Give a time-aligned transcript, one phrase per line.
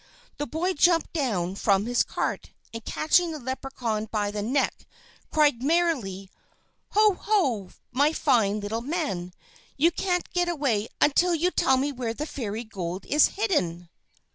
[0.39, 4.87] The boy jumped down from his cart, and catching the Leprechaun by the neck,
[5.31, 6.31] cried merrily:
[6.93, 7.13] "Ho!
[7.13, 7.69] Ho!
[7.91, 9.31] My fine little man,
[9.77, 13.89] you can't get away until you tell me where the Fairy Gold is hidden!"